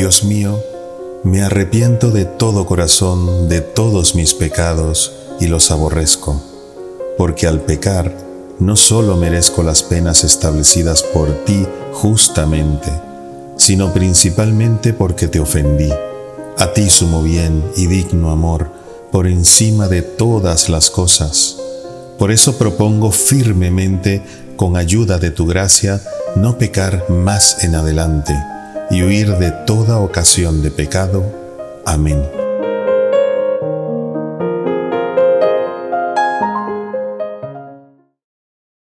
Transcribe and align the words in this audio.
Dios 0.00 0.24
mío, 0.24 0.58
me 1.24 1.42
arrepiento 1.42 2.10
de 2.10 2.24
todo 2.24 2.64
corazón 2.64 3.50
de 3.50 3.60
todos 3.60 4.14
mis 4.14 4.32
pecados 4.32 5.12
y 5.40 5.46
los 5.46 5.70
aborrezco, 5.70 6.42
porque 7.18 7.46
al 7.46 7.60
pecar 7.60 8.10
no 8.58 8.76
solo 8.76 9.18
merezco 9.18 9.62
las 9.62 9.82
penas 9.82 10.24
establecidas 10.24 11.02
por 11.02 11.44
ti 11.44 11.66
justamente, 11.92 12.88
sino 13.58 13.92
principalmente 13.92 14.94
porque 14.94 15.28
te 15.28 15.38
ofendí. 15.38 15.92
A 16.56 16.72
ti 16.72 16.88
sumo 16.88 17.22
bien 17.22 17.62
y 17.76 17.86
digno 17.86 18.30
amor 18.30 18.72
por 19.12 19.26
encima 19.26 19.86
de 19.86 20.00
todas 20.00 20.70
las 20.70 20.88
cosas. 20.88 21.58
Por 22.18 22.30
eso 22.30 22.56
propongo 22.56 23.12
firmemente, 23.12 24.22
con 24.56 24.78
ayuda 24.78 25.18
de 25.18 25.30
tu 25.30 25.46
gracia, 25.46 26.00
no 26.36 26.56
pecar 26.56 27.04
más 27.10 27.62
en 27.64 27.74
adelante 27.74 28.34
y 28.90 29.02
huir 29.02 29.36
de 29.36 29.52
toda 29.66 29.98
ocasión 29.98 30.62
de 30.62 30.70
pecado. 30.70 31.24
Amén. 31.86 32.39